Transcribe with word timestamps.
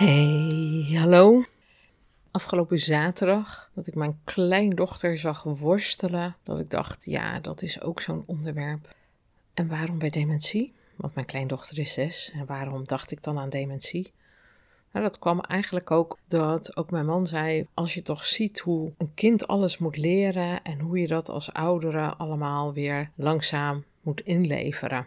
Hey, 0.00 0.96
hallo. 0.98 1.44
Afgelopen 2.30 2.78
zaterdag 2.78 3.70
dat 3.74 3.86
ik 3.86 3.94
mijn 3.94 4.20
kleindochter 4.24 5.18
zag 5.18 5.42
worstelen, 5.42 6.36
dat 6.42 6.58
ik 6.58 6.70
dacht, 6.70 7.04
ja, 7.04 7.40
dat 7.40 7.62
is 7.62 7.80
ook 7.80 8.00
zo'n 8.00 8.22
onderwerp. 8.26 8.94
En 9.54 9.68
waarom 9.68 9.98
bij 9.98 10.10
dementie? 10.10 10.72
Want 10.96 11.14
mijn 11.14 11.26
kleindochter 11.26 11.78
is 11.78 11.92
zes. 11.92 12.32
En 12.34 12.46
waarom 12.46 12.84
dacht 12.86 13.10
ik 13.10 13.22
dan 13.22 13.38
aan 13.38 13.50
dementie? 13.50 14.12
Nou, 14.92 15.04
dat 15.04 15.18
kwam 15.18 15.40
eigenlijk 15.40 15.90
ook 15.90 16.18
dat 16.26 16.76
ook 16.76 16.90
mijn 16.90 17.06
man 17.06 17.26
zei: 17.26 17.66
als 17.74 17.94
je 17.94 18.02
toch 18.02 18.24
ziet 18.24 18.58
hoe 18.58 18.92
een 18.98 19.14
kind 19.14 19.46
alles 19.46 19.78
moet 19.78 19.96
leren 19.96 20.62
en 20.62 20.78
hoe 20.78 20.98
je 20.98 21.06
dat 21.06 21.28
als 21.28 21.52
ouderen 21.52 22.18
allemaal 22.18 22.72
weer 22.72 23.10
langzaam 23.14 23.84
moet 24.00 24.20
inleveren 24.20 25.06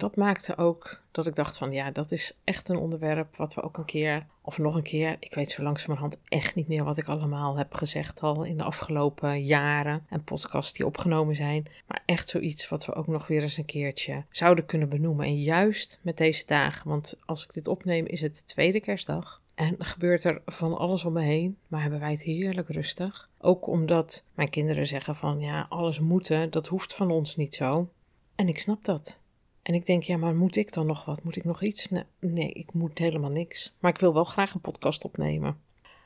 dat 0.00 0.16
maakte 0.16 0.56
ook 0.56 1.00
dat 1.10 1.26
ik 1.26 1.34
dacht 1.34 1.58
van 1.58 1.72
ja, 1.72 1.90
dat 1.90 2.12
is 2.12 2.36
echt 2.44 2.68
een 2.68 2.76
onderwerp 2.76 3.36
wat 3.36 3.54
we 3.54 3.62
ook 3.62 3.76
een 3.76 3.84
keer 3.84 4.26
of 4.42 4.58
nog 4.58 4.74
een 4.74 4.82
keer, 4.82 5.16
ik 5.18 5.34
weet 5.34 5.50
zo 5.50 5.62
langzamerhand 5.62 6.18
echt 6.28 6.54
niet 6.54 6.68
meer 6.68 6.84
wat 6.84 6.98
ik 6.98 7.08
allemaal 7.08 7.56
heb 7.56 7.74
gezegd 7.74 8.20
al 8.20 8.42
in 8.42 8.56
de 8.56 8.62
afgelopen 8.62 9.44
jaren 9.44 10.06
en 10.08 10.24
podcasts 10.24 10.72
die 10.72 10.86
opgenomen 10.86 11.36
zijn, 11.36 11.66
maar 11.86 12.02
echt 12.06 12.28
zoiets 12.28 12.68
wat 12.68 12.86
we 12.86 12.94
ook 12.94 13.06
nog 13.06 13.26
weer 13.26 13.42
eens 13.42 13.56
een 13.56 13.64
keertje 13.64 14.24
zouden 14.30 14.66
kunnen 14.66 14.88
benoemen. 14.88 15.26
En 15.26 15.42
juist 15.42 15.98
met 16.02 16.16
deze 16.16 16.46
dagen, 16.46 16.88
want 16.88 17.18
als 17.26 17.44
ik 17.44 17.52
dit 17.52 17.68
opneem 17.68 18.06
is 18.06 18.20
het 18.20 18.46
tweede 18.46 18.80
kerstdag. 18.80 19.40
En 19.54 19.74
gebeurt 19.78 20.24
er 20.24 20.42
van 20.46 20.78
alles 20.78 21.04
om 21.04 21.12
me 21.12 21.22
heen, 21.22 21.58
maar 21.68 21.80
hebben 21.82 22.00
wij 22.00 22.10
het 22.10 22.22
heerlijk 22.22 22.68
rustig. 22.68 23.28
Ook 23.38 23.66
omdat 23.66 24.24
mijn 24.34 24.50
kinderen 24.50 24.86
zeggen 24.86 25.16
van 25.16 25.40
ja, 25.40 25.66
alles 25.68 26.00
moeten, 26.00 26.50
dat 26.50 26.66
hoeft 26.66 26.94
van 26.94 27.10
ons 27.10 27.36
niet 27.36 27.54
zo. 27.54 27.88
En 28.34 28.48
ik 28.48 28.58
snap 28.58 28.84
dat. 28.84 29.19
En 29.62 29.74
ik 29.74 29.86
denk, 29.86 30.02
ja, 30.02 30.16
maar 30.16 30.34
moet 30.34 30.56
ik 30.56 30.72
dan 30.72 30.86
nog 30.86 31.04
wat? 31.04 31.22
Moet 31.22 31.36
ik 31.36 31.44
nog 31.44 31.62
iets? 31.62 31.88
Nee, 32.18 32.52
ik 32.52 32.72
moet 32.72 32.98
helemaal 32.98 33.30
niks. 33.30 33.74
Maar 33.78 33.90
ik 33.92 34.00
wil 34.00 34.14
wel 34.14 34.24
graag 34.24 34.54
een 34.54 34.60
podcast 34.60 35.04
opnemen. 35.04 35.60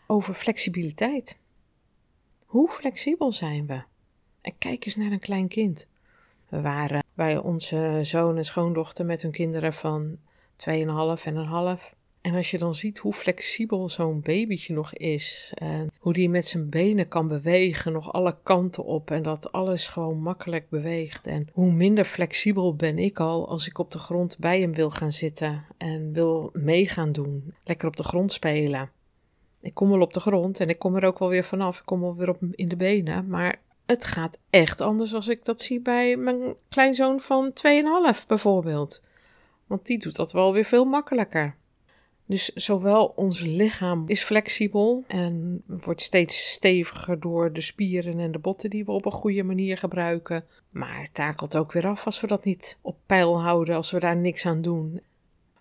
Over 0.07 0.35
flexibiliteit. 0.35 1.39
Hoe 2.45 2.71
flexibel 2.71 3.33
zijn 3.33 3.67
we? 3.67 3.83
En 4.41 4.59
kijk 4.59 4.87
eens 4.87 4.97
naar 4.97 5.13
een 5.13 5.21
klein 5.21 5.49
kind. 5.49 5.87
We 6.49 6.61
waren 6.61 7.05
bij 7.15 7.39
onze 7.39 8.01
zoon 8.03 8.37
en 8.37 8.45
schoondochter 8.45 9.05
met 9.05 9.23
hun 9.23 9.31
kinderen 9.31 9.73
van 9.73 10.19
2,5 10.57 10.65
en 10.67 11.37
een 11.37 11.47
half. 11.47 11.95
En 12.25 12.35
als 12.35 12.51
je 12.51 12.59
dan 12.59 12.75
ziet 12.75 12.99
hoe 12.99 13.13
flexibel 13.13 13.89
zo'n 13.89 14.21
babytje 14.21 14.75
nog 14.75 14.95
is, 14.95 15.53
en 15.55 15.91
hoe 15.99 16.13
die 16.13 16.29
met 16.29 16.47
zijn 16.47 16.69
benen 16.69 17.09
kan 17.09 17.29
bewegen, 17.29 17.93
nog 17.93 18.13
alle 18.13 18.37
kanten 18.43 18.85
op, 18.85 19.11
en 19.11 19.23
dat 19.23 19.53
alles 19.53 19.89
gewoon 19.89 20.23
makkelijk 20.23 20.69
beweegt. 20.69 21.27
En 21.27 21.49
hoe 21.53 21.73
minder 21.73 22.05
flexibel 22.05 22.75
ben 22.75 22.99
ik 22.99 23.21
al 23.21 23.49
als 23.49 23.67
ik 23.67 23.79
op 23.79 23.91
de 23.91 23.99
grond 23.99 24.39
bij 24.39 24.61
hem 24.61 24.75
wil 24.75 24.91
gaan 24.91 25.13
zitten 25.13 25.65
en 25.79 26.13
wil 26.13 26.51
mee 26.53 26.89
gaan 26.89 27.13
doen, 27.13 27.55
lekker 27.65 27.89
op 27.89 27.97
de 27.97 28.03
grond 28.03 28.33
spelen. 28.33 28.91
Ik 29.61 29.75
kom 29.75 29.91
wel 29.91 30.01
op 30.01 30.13
de 30.13 30.21
grond 30.21 30.61
en 30.61 30.69
ik 30.69 30.79
kom 30.79 30.97
er 30.97 31.05
ook 31.05 31.19
wel 31.19 31.29
weer 31.29 31.45
vanaf, 31.45 31.79
ik 31.79 31.87
kom 31.87 32.01
wel 32.01 32.17
weer 32.17 32.29
op 32.29 32.39
in 32.51 32.69
de 32.69 32.77
benen, 32.77 33.29
maar 33.29 33.61
het 33.87 34.05
gaat 34.05 34.41
echt 34.51 34.81
anders 34.81 35.15
als 35.15 35.29
ik 35.29 35.45
dat 35.45 35.61
zie 35.61 35.81
bij 35.81 36.17
mijn 36.17 36.55
kleinzoon 36.69 37.21
van 37.21 37.53
2,5 38.15 38.27
bijvoorbeeld. 38.27 39.03
Want 39.67 39.87
die 39.87 39.99
doet 39.99 40.17
dat 40.17 40.33
wel 40.33 40.53
weer 40.53 40.65
veel 40.65 40.85
makkelijker. 40.85 41.57
Dus 42.27 42.49
zowel 42.49 43.07
ons 43.17 43.41
lichaam 43.41 44.05
is 44.07 44.23
flexibel 44.23 45.05
en 45.07 45.63
wordt 45.67 46.01
steeds 46.01 46.51
steviger 46.53 47.21
door 47.21 47.53
de 47.53 47.61
spieren 47.61 48.19
en 48.19 48.33
de 48.33 48.39
botten 48.39 48.71
die 48.71 48.85
we 48.85 48.93
op 48.93 49.05
een 49.05 49.13
goede 49.13 49.43
manier 49.43 49.79
gebruiken. 49.79 50.45
Maar 50.73 51.01
het 51.01 51.15
takelt 51.15 51.57
ook 51.57 51.73
weer 51.73 51.87
af 51.87 52.07
als 52.07 52.21
we 52.21 52.27
dat 52.27 52.45
niet 52.45 52.79
op 52.81 52.97
peil 53.07 53.43
houden, 53.43 53.77
als 53.77 53.91
we 53.91 53.99
daar 53.99 54.17
niks 54.17 54.47
aan 54.47 54.63
doen. 54.63 55.01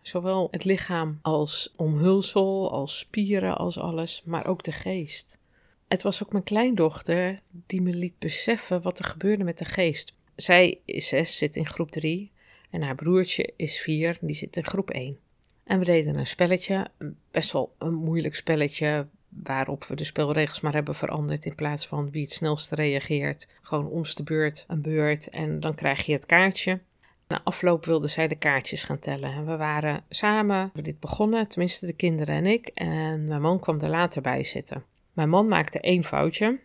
Zowel 0.02 0.47
het 0.52 0.63
lichaam 0.63 1.19
als 1.22 1.73
omhulsel, 1.75 2.72
als 2.72 3.00
spieren, 3.00 3.57
als 3.57 3.79
alles, 3.79 4.22
maar 4.25 4.47
ook 4.47 4.63
de 4.63 4.72
geest. 4.72 5.40
Het 5.88 6.02
was 6.02 6.23
ook 6.23 6.31
mijn 6.31 6.44
kleindochter 6.44 7.41
die 7.68 7.81
me 7.81 7.94
liet 7.94 8.19
beseffen 8.19 8.81
wat 8.81 9.00
er 9.00 9.06
gebeurde 9.06 9.44
met 9.44 9.57
de 9.57 9.66
geest. 9.66 10.13
Zij 10.35 10.79
is 10.85 11.07
zes, 11.07 11.38
zit 11.38 11.56
in 11.56 11.68
groep 11.68 11.91
drie 11.91 12.31
en 12.69 12.81
haar 12.81 12.96
broertje 12.96 13.53
is 13.56 13.79
vier, 13.79 14.18
die 14.22 14.35
zit 14.35 14.57
in 14.57 14.66
groep 14.66 14.90
één. 14.90 15.18
En 15.63 15.79
we 15.79 15.85
deden 15.85 16.18
een 16.18 16.28
spelletje, 16.28 16.88
best 17.31 17.51
wel 17.51 17.75
een 17.78 17.94
moeilijk 17.94 18.35
spelletje, 18.35 19.07
waarop 19.29 19.85
we 19.85 19.96
de 19.96 20.03
spelregels 20.03 20.62
maar 20.62 20.74
hebben 20.74 20.96
veranderd 20.96 21.46
in 21.46 21.56
plaats 21.56 21.88
van 21.88 22.12
wie 22.12 22.22
het 22.22 22.31
snelste 22.31 22.75
reageert. 22.75 23.47
Gewoon 23.62 23.88
omste 23.88 24.23
de 24.23 24.34
beurt 24.34 24.66
een 24.68 24.81
beurt 24.81 25.29
en 25.29 25.59
dan 25.59 25.75
krijg 25.75 26.06
je 26.06 26.13
het 26.13 26.25
kaartje. 26.25 26.79
Na 27.28 27.41
afloop 27.44 27.85
wilden 27.85 28.09
zij 28.09 28.28
de 28.28 28.35
kaartjes 28.35 28.84
gaan 28.84 29.00
tellen. 29.00 29.34
En 29.34 29.46
we 29.46 29.57
waren 29.57 30.03
samen, 30.09 30.72
we 30.73 30.81
dit 30.81 31.00
begonnen, 31.00 31.47
tenminste 31.47 31.85
de 31.85 31.94
kinderen 31.94 32.35
en 32.35 32.46
ik. 32.46 32.68
En 32.68 33.25
mijn 33.25 33.41
man 33.41 33.59
kwam 33.59 33.79
er 33.79 33.90
later 33.90 34.22
bij 34.22 34.44
zitten. 34.44 34.84
Mijn 35.13 35.29
man 35.29 35.47
maakte 35.47 35.79
één 35.79 36.03
foutje, 36.03 36.59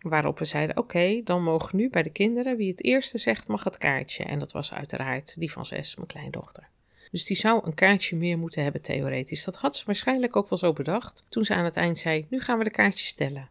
waarop 0.00 0.38
we 0.38 0.44
zeiden: 0.44 0.76
Oké, 0.76 1.20
dan 1.24 1.42
mogen 1.42 1.76
nu 1.76 1.90
bij 1.90 2.02
de 2.02 2.10
kinderen, 2.10 2.56
wie 2.56 2.70
het 2.70 2.84
eerste 2.84 3.18
zegt, 3.18 3.48
mag 3.48 3.64
het 3.64 3.78
kaartje. 3.78 4.24
En 4.24 4.38
dat 4.38 4.52
was 4.52 4.72
uiteraard 4.72 5.40
die 5.40 5.52
van 5.52 5.66
zes, 5.66 5.96
mijn 5.96 6.08
kleindochter. 6.08 6.68
Dus 7.16 7.24
die 7.24 7.36
zou 7.36 7.66
een 7.66 7.74
kaartje 7.74 8.16
meer 8.16 8.38
moeten 8.38 8.62
hebben 8.62 8.82
theoretisch. 8.82 9.44
Dat 9.44 9.56
had 9.56 9.76
ze 9.76 9.84
waarschijnlijk 9.84 10.36
ook 10.36 10.48
wel 10.48 10.58
zo 10.58 10.72
bedacht 10.72 11.24
toen 11.28 11.44
ze 11.44 11.54
aan 11.54 11.64
het 11.64 11.76
eind 11.76 11.98
zei: 11.98 12.26
Nu 12.30 12.40
gaan 12.40 12.58
we 12.58 12.64
de 12.64 12.70
kaartjes 12.70 13.08
stellen. 13.08 13.50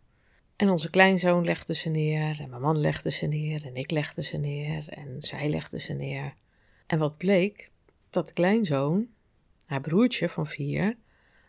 En 0.55 0.69
onze 0.69 0.89
kleinzoon 0.89 1.45
legde 1.45 1.73
ze 1.73 1.89
neer, 1.89 2.39
en 2.39 2.49
mijn 2.49 2.61
man 2.61 2.77
legde 2.77 3.11
ze 3.11 3.25
neer, 3.25 3.65
en 3.65 3.75
ik 3.75 3.91
legde 3.91 4.23
ze 4.23 4.37
neer, 4.37 4.89
en 4.89 5.15
zij 5.19 5.49
legde 5.49 5.79
ze 5.79 5.93
neer. 5.93 6.33
En 6.85 6.99
wat 6.99 7.17
bleek? 7.17 7.71
Dat 8.09 8.27
de 8.27 8.33
kleinzoon, 8.33 9.07
haar 9.65 9.81
broertje 9.81 10.29
van 10.29 10.47
vier, 10.47 10.97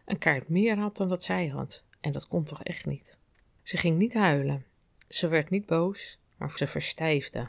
een 0.05 0.19
kaart 0.19 0.49
meer 0.49 0.79
had 0.79 0.97
dan 0.97 1.09
dat 1.09 1.25
zij 1.25 1.47
had. 1.47 1.85
En 2.01 2.13
dat 2.13 2.29
kon 2.29 2.45
toch 2.45 2.63
echt 2.63 2.87
niet. 2.87 3.19
Ze 3.63 3.77
ging 3.77 3.99
niet 3.99 4.15
huilen. 4.15 4.65
Ze 5.09 5.29
werd 5.29 5.51
niet 5.51 5.67
boos, 5.67 6.19
maar 6.37 6.53
ze 6.57 6.67
verstijfde. 6.67 7.49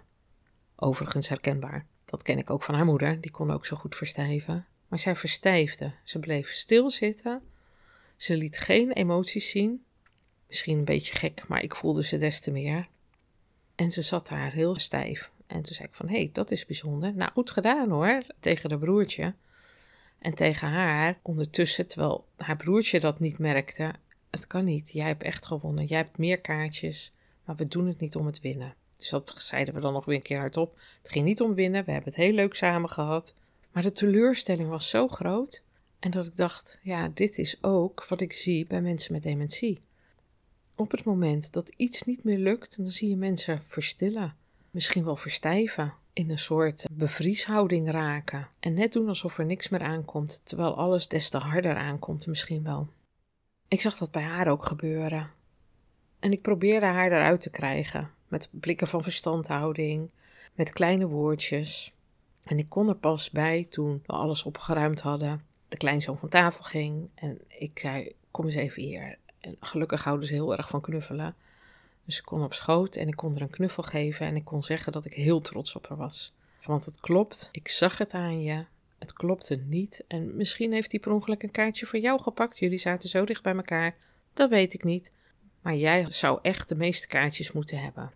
Overigens 0.75 1.29
herkenbaar. 1.29 1.87
Dat 2.07 2.23
ken 2.23 2.37
ik 2.37 2.49
ook 2.49 2.63
van 2.63 2.75
haar 2.75 2.85
moeder, 2.85 3.21
die 3.21 3.31
kon 3.31 3.51
ook 3.51 3.65
zo 3.65 3.75
goed 3.75 3.95
verstijven. 3.95 4.65
Maar 4.87 4.99
zij 4.99 5.15
verstijfde. 5.15 5.93
Ze 6.03 6.19
bleef 6.19 6.51
stilzitten. 6.51 7.41
Ze 8.15 8.35
liet 8.35 8.57
geen 8.57 8.91
emoties 8.91 9.49
zien. 9.49 9.83
Misschien 10.47 10.77
een 10.77 10.85
beetje 10.85 11.15
gek, 11.15 11.47
maar 11.47 11.63
ik 11.63 11.75
voelde 11.75 12.03
ze 12.03 12.17
des 12.17 12.39
te 12.39 12.51
meer. 12.51 12.87
En 13.75 13.91
ze 13.91 14.01
zat 14.01 14.27
daar 14.27 14.51
heel 14.51 14.75
stijf. 14.75 15.31
En 15.47 15.61
toen 15.61 15.75
zei 15.75 15.87
ik 15.87 15.95
van, 15.95 16.07
hé, 16.07 16.15
hey, 16.15 16.29
dat 16.33 16.51
is 16.51 16.65
bijzonder. 16.65 17.15
Nou, 17.15 17.31
goed 17.31 17.51
gedaan 17.51 17.89
hoor, 17.89 18.23
tegen 18.39 18.69
de 18.69 18.77
broertje. 18.77 19.33
En 20.19 20.33
tegen 20.33 20.67
haar 20.67 21.19
ondertussen, 21.21 21.87
terwijl 21.87 22.27
haar 22.35 22.57
broertje 22.57 22.99
dat 22.99 23.19
niet 23.19 23.37
merkte. 23.37 23.93
Het 24.29 24.47
kan 24.47 24.65
niet, 24.65 24.91
jij 24.91 25.07
hebt 25.07 25.23
echt 25.23 25.45
gewonnen. 25.45 25.85
Jij 25.85 25.97
hebt 25.97 26.17
meer 26.17 26.41
kaartjes, 26.41 27.13
maar 27.45 27.55
we 27.55 27.63
doen 27.63 27.87
het 27.87 27.99
niet 27.99 28.15
om 28.15 28.25
het 28.25 28.39
winnen. 28.39 28.75
Dus 28.97 29.09
dat 29.09 29.33
zeiden 29.37 29.73
we 29.73 29.79
dan 29.79 29.93
nog 29.93 30.05
weer 30.05 30.15
een 30.15 30.21
keer 30.21 30.39
hardop. 30.39 30.79
Het 31.01 31.11
ging 31.11 31.25
niet 31.25 31.41
om 31.41 31.53
winnen, 31.53 31.85
we 31.85 31.91
hebben 31.91 32.09
het 32.09 32.21
heel 32.21 32.33
leuk 32.33 32.53
samen 32.55 32.89
gehad. 32.89 33.35
Maar 33.71 33.83
de 33.83 33.91
teleurstelling 33.91 34.69
was 34.69 34.89
zo 34.89 35.07
groot. 35.07 35.63
En 35.99 36.11
dat 36.11 36.25
ik 36.25 36.35
dacht, 36.35 36.79
ja, 36.81 37.09
dit 37.13 37.37
is 37.37 37.63
ook 37.63 38.05
wat 38.05 38.21
ik 38.21 38.33
zie 38.33 38.65
bij 38.65 38.81
mensen 38.81 39.13
met 39.13 39.23
dementie. 39.23 39.81
Op 40.75 40.91
het 40.91 41.03
moment 41.03 41.53
dat 41.53 41.73
iets 41.77 42.03
niet 42.03 42.23
meer 42.23 42.37
lukt, 42.37 42.77
dan 42.77 42.85
zie 42.85 43.09
je 43.09 43.15
mensen 43.15 43.63
verstillen. 43.63 44.35
Misschien 44.71 45.03
wel 45.03 45.15
verstijven. 45.15 45.93
In 46.13 46.29
een 46.29 46.39
soort 46.39 46.87
bevrieshouding 46.91 47.91
raken. 47.91 48.47
En 48.59 48.73
net 48.73 48.93
doen 48.93 49.07
alsof 49.07 49.37
er 49.37 49.45
niks 49.45 49.69
meer 49.69 49.81
aankomt, 49.81 50.41
terwijl 50.43 50.75
alles 50.75 51.07
des 51.07 51.29
te 51.29 51.37
harder 51.37 51.75
aankomt, 51.75 52.27
misschien 52.27 52.63
wel. 52.63 52.87
Ik 53.67 53.81
zag 53.81 53.97
dat 53.97 54.11
bij 54.11 54.23
haar 54.23 54.47
ook 54.47 54.65
gebeuren. 54.65 55.31
En 56.19 56.31
ik 56.31 56.41
probeerde 56.41 56.85
haar 56.85 57.11
eruit 57.11 57.41
te 57.41 57.49
krijgen. 57.49 58.11
Met 58.27 58.49
blikken 58.51 58.87
van 58.87 59.03
verstandhouding, 59.03 60.09
met 60.53 60.73
kleine 60.73 61.07
woordjes. 61.07 61.93
En 62.43 62.57
ik 62.57 62.69
kon 62.69 62.89
er 62.89 62.95
pas 62.95 63.29
bij 63.29 63.65
toen 63.69 64.03
we 64.05 64.13
alles 64.13 64.43
opgeruimd 64.43 65.01
hadden. 65.01 65.45
De 65.67 65.77
kleinzoon 65.77 66.17
van 66.17 66.29
tafel 66.29 66.63
ging 66.63 67.09
en 67.15 67.41
ik 67.47 67.79
zei: 67.79 68.11
Kom 68.31 68.45
eens 68.45 68.55
even 68.55 68.81
hier. 68.81 69.17
En 69.39 69.55
gelukkig 69.59 70.03
houden 70.03 70.27
ze 70.27 70.33
heel 70.33 70.57
erg 70.57 70.69
van 70.69 70.81
knuffelen. 70.81 71.35
Dus 72.05 72.17
ik 72.17 72.25
kon 72.25 72.43
op 72.43 72.53
schoot 72.53 72.95
en 72.95 73.07
ik 73.07 73.15
kon 73.15 73.35
er 73.35 73.41
een 73.41 73.49
knuffel 73.49 73.83
geven 73.83 74.25
en 74.25 74.35
ik 74.35 74.45
kon 74.45 74.63
zeggen 74.63 74.91
dat 74.91 75.05
ik 75.05 75.13
heel 75.13 75.41
trots 75.41 75.75
op 75.75 75.87
haar 75.87 75.97
was. 75.97 76.33
Want 76.63 76.85
het 76.85 76.99
klopt, 76.99 77.49
ik 77.51 77.67
zag 77.67 77.97
het 77.97 78.13
aan 78.13 78.41
je. 78.41 78.65
Het 78.97 79.13
klopte 79.13 79.55
niet 79.55 80.03
en 80.07 80.35
misschien 80.35 80.73
heeft 80.73 80.91
hij 80.91 80.99
per 80.99 81.11
ongeluk 81.11 81.43
een 81.43 81.51
kaartje 81.51 81.85
voor 81.85 81.99
jou 81.99 82.21
gepakt. 82.21 82.57
Jullie 82.57 82.77
zaten 82.77 83.09
zo 83.09 83.25
dicht 83.25 83.43
bij 83.43 83.55
elkaar. 83.55 83.95
Dat 84.33 84.49
weet 84.49 84.73
ik 84.73 84.83
niet. 84.83 85.11
Maar 85.61 85.75
jij 85.75 86.05
zou 86.09 86.39
echt 86.41 86.69
de 86.69 86.75
meeste 86.75 87.07
kaartjes 87.07 87.51
moeten 87.51 87.79
hebben. 87.79 88.11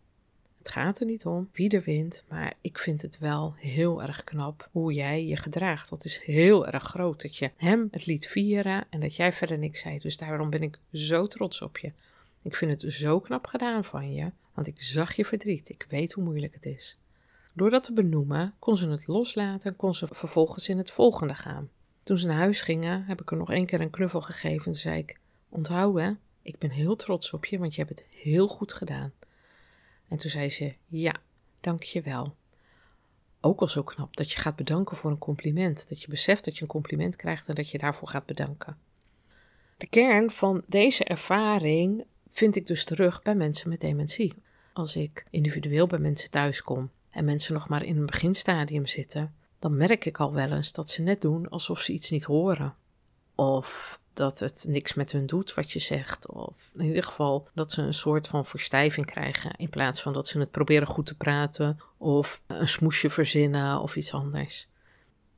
Het 0.61 0.71
gaat 0.71 0.99
er 0.99 1.05
niet 1.05 1.25
om 1.25 1.49
wie 1.51 1.69
er 1.69 1.81
wint, 1.81 2.23
maar 2.27 2.53
ik 2.61 2.77
vind 2.77 3.01
het 3.01 3.17
wel 3.17 3.53
heel 3.57 4.03
erg 4.03 4.23
knap 4.23 4.69
hoe 4.71 4.93
jij 4.93 5.25
je 5.25 5.35
gedraagt. 5.35 5.89
Dat 5.89 6.05
is 6.05 6.21
heel 6.23 6.67
erg 6.67 6.83
groot 6.83 7.21
dat 7.21 7.37
je 7.37 7.51
hem 7.55 7.87
het 7.91 8.05
liet 8.05 8.27
vieren 8.27 8.85
en 8.89 8.99
dat 8.99 9.15
jij 9.15 9.33
verder 9.33 9.59
niks 9.59 9.79
zei. 9.79 9.99
Dus 9.99 10.17
daarom 10.17 10.49
ben 10.49 10.61
ik 10.61 10.79
zo 10.93 11.27
trots 11.27 11.61
op 11.61 11.77
je. 11.77 11.91
Ik 12.41 12.55
vind 12.55 12.81
het 12.81 12.93
zo 12.93 13.19
knap 13.19 13.47
gedaan 13.47 13.85
van 13.85 14.13
je, 14.13 14.31
want 14.53 14.67
ik 14.67 14.81
zag 14.81 15.15
je 15.15 15.25
verdriet. 15.25 15.69
Ik 15.69 15.85
weet 15.89 16.11
hoe 16.11 16.23
moeilijk 16.23 16.53
het 16.53 16.65
is. 16.65 16.97
Door 17.53 17.69
dat 17.69 17.83
te 17.83 17.93
benoemen, 17.93 18.53
kon 18.59 18.77
ze 18.77 18.89
het 18.89 19.07
loslaten 19.07 19.71
en 19.71 19.77
kon 19.77 19.95
ze 19.95 20.07
vervolgens 20.07 20.69
in 20.69 20.77
het 20.77 20.91
volgende 20.91 21.35
gaan. 21.35 21.69
Toen 22.03 22.17
ze 22.17 22.27
naar 22.27 22.37
huis 22.37 22.61
gingen, 22.61 23.03
heb 23.03 23.21
ik 23.21 23.31
er 23.31 23.37
nog 23.37 23.51
één 23.51 23.65
keer 23.65 23.81
een 23.81 23.89
knuffel 23.89 24.21
gegeven. 24.21 24.63
Toen 24.63 24.73
zei 24.73 24.97
ik: 24.97 25.19
Onthoud 25.49 25.99
hè, 25.99 26.11
ik 26.41 26.57
ben 26.57 26.69
heel 26.69 26.95
trots 26.95 27.33
op 27.33 27.45
je, 27.45 27.59
want 27.59 27.75
je 27.75 27.81
hebt 27.83 27.99
het 27.99 28.07
heel 28.09 28.47
goed 28.47 28.73
gedaan. 28.73 29.13
En 30.11 30.17
toen 30.17 30.29
zei 30.29 30.49
ze: 30.49 30.73
Ja, 30.85 31.15
dank 31.61 31.83
je 31.83 32.01
wel. 32.01 32.35
Ook 33.41 33.61
al 33.61 33.67
zo 33.67 33.83
knap 33.83 34.15
dat 34.15 34.31
je 34.31 34.39
gaat 34.39 34.55
bedanken 34.55 34.97
voor 34.97 35.11
een 35.11 35.17
compliment. 35.17 35.89
Dat 35.89 36.01
je 36.01 36.07
beseft 36.07 36.45
dat 36.45 36.55
je 36.55 36.61
een 36.61 36.67
compliment 36.67 37.15
krijgt 37.15 37.47
en 37.47 37.55
dat 37.55 37.69
je 37.69 37.77
daarvoor 37.77 38.07
gaat 38.07 38.25
bedanken. 38.25 38.77
De 39.77 39.87
kern 39.87 40.31
van 40.31 40.63
deze 40.67 41.03
ervaring 41.03 42.05
vind 42.31 42.55
ik 42.55 42.67
dus 42.67 42.83
terug 42.83 43.21
bij 43.21 43.35
mensen 43.35 43.69
met 43.69 43.79
dementie. 43.79 44.33
Als 44.73 44.95
ik 44.95 45.25
individueel 45.29 45.87
bij 45.87 45.99
mensen 45.99 46.31
thuis 46.31 46.61
kom 46.61 46.89
en 47.09 47.25
mensen 47.25 47.53
nog 47.53 47.69
maar 47.69 47.83
in 47.83 47.97
een 47.97 48.05
beginstadium 48.05 48.85
zitten, 48.85 49.35
dan 49.59 49.77
merk 49.77 50.05
ik 50.05 50.19
al 50.19 50.33
wel 50.33 50.51
eens 50.51 50.73
dat 50.73 50.89
ze 50.89 51.01
net 51.01 51.21
doen 51.21 51.49
alsof 51.49 51.79
ze 51.79 51.93
iets 51.93 52.09
niet 52.09 52.23
horen. 52.23 52.75
Of 53.35 54.00
dat 54.13 54.39
het 54.39 54.65
niks 54.67 54.93
met 54.93 55.11
hun 55.11 55.25
doet 55.25 55.53
wat 55.53 55.71
je 55.71 55.79
zegt. 55.79 56.27
Of 56.27 56.71
in 56.77 56.85
ieder 56.85 57.03
geval 57.03 57.47
dat 57.53 57.71
ze 57.71 57.81
een 57.81 57.93
soort 57.93 58.27
van 58.27 58.45
verstijving 58.45 59.05
krijgen. 59.05 59.55
In 59.55 59.69
plaats 59.69 60.01
van 60.01 60.13
dat 60.13 60.27
ze 60.27 60.39
het 60.39 60.51
proberen 60.51 60.87
goed 60.87 61.05
te 61.05 61.17
praten. 61.17 61.77
Of 61.97 62.43
een 62.47 62.67
smoesje 62.67 63.09
verzinnen 63.09 63.79
of 63.79 63.95
iets 63.95 64.13
anders. 64.13 64.67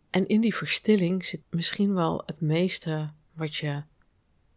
En 0.10 0.28
in 0.28 0.42
die 0.42 0.56
verstilling 0.56 1.26
zit 1.26 1.42
misschien 1.50 1.94
wel 1.94 2.24
het 2.26 2.42
meeste 2.42 3.12
wat 3.34 3.56
je, 3.56 3.84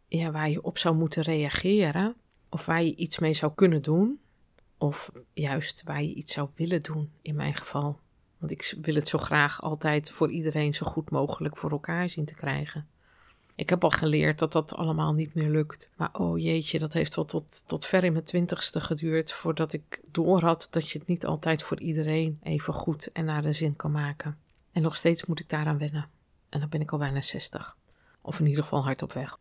ja, 0.08 0.30
waar 0.30 0.50
je 0.50 0.62
op 0.62 0.78
zou 0.78 0.94
moeten 0.94 1.22
reageren. 1.22 2.16
Of 2.48 2.66
waar 2.66 2.82
je 2.82 2.94
iets 2.94 3.18
mee 3.18 3.34
zou 3.34 3.52
kunnen 3.54 3.82
doen. 3.82 4.20
Of 4.78 5.10
juist 5.32 5.82
waar 5.82 6.02
je 6.02 6.14
iets 6.14 6.32
zou 6.32 6.48
willen 6.54 6.80
doen, 6.80 7.12
in 7.22 7.34
mijn 7.34 7.54
geval. 7.54 7.98
Want 8.38 8.52
ik 8.52 8.74
wil 8.80 8.94
het 8.94 9.08
zo 9.08 9.18
graag 9.18 9.62
altijd 9.62 10.10
voor 10.10 10.30
iedereen 10.30 10.74
zo 10.74 10.86
goed 10.86 11.10
mogelijk 11.10 11.56
voor 11.56 11.70
elkaar 11.70 12.08
zien 12.08 12.24
te 12.24 12.34
krijgen. 12.34 12.88
Ik 13.56 13.70
heb 13.70 13.84
al 13.84 13.90
geleerd 13.90 14.38
dat 14.38 14.52
dat 14.52 14.74
allemaal 14.74 15.12
niet 15.12 15.34
meer 15.34 15.50
lukt. 15.50 15.88
Maar 15.96 16.08
oh 16.12 16.38
jeetje, 16.38 16.78
dat 16.78 16.92
heeft 16.92 17.14
wel 17.14 17.24
tot, 17.24 17.62
tot 17.66 17.86
ver 17.86 18.04
in 18.04 18.12
mijn 18.12 18.24
twintigste 18.24 18.80
geduurd 18.80 19.32
voordat 19.32 19.72
ik 19.72 20.00
doorhad 20.10 20.68
dat 20.70 20.90
je 20.90 20.98
het 20.98 21.08
niet 21.08 21.26
altijd 21.26 21.62
voor 21.62 21.80
iedereen 21.80 22.38
even 22.42 22.74
goed 22.74 23.12
en 23.12 23.24
naar 23.24 23.42
de 23.42 23.52
zin 23.52 23.76
kan 23.76 23.90
maken. 23.90 24.38
En 24.72 24.82
nog 24.82 24.96
steeds 24.96 25.24
moet 25.24 25.40
ik 25.40 25.48
daaraan 25.48 25.78
wennen. 25.78 26.08
En 26.48 26.60
dan 26.60 26.68
ben 26.68 26.80
ik 26.80 26.92
al 26.92 26.98
bijna 26.98 27.20
60. 27.20 27.76
Of 28.20 28.40
in 28.40 28.46
ieder 28.46 28.62
geval 28.62 28.84
hard 28.84 29.02
op 29.02 29.12
weg. 29.12 29.38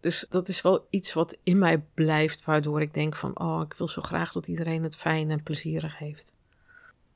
Dus 0.00 0.26
dat 0.28 0.48
is 0.48 0.62
wel 0.62 0.86
iets 0.90 1.12
wat 1.12 1.36
in 1.42 1.58
mij 1.58 1.78
blijft, 1.94 2.44
waardoor 2.44 2.80
ik 2.80 2.94
denk 2.94 3.16
van, 3.16 3.38
oh, 3.38 3.62
ik 3.64 3.74
wil 3.74 3.88
zo 3.88 4.02
graag 4.02 4.32
dat 4.32 4.46
iedereen 4.46 4.82
het 4.82 4.96
fijn 4.96 5.30
en 5.30 5.42
plezierig 5.42 5.98
heeft. 5.98 6.34